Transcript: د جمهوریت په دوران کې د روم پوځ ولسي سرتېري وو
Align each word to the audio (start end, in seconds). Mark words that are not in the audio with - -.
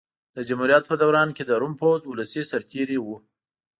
د 0.35 0.37
جمهوریت 0.47 0.83
په 0.87 0.95
دوران 1.03 1.29
کې 1.35 1.43
د 1.45 1.51
روم 1.61 1.73
پوځ 1.81 1.99
ولسي 2.05 2.41
سرتېري 2.51 2.97
وو 3.01 3.15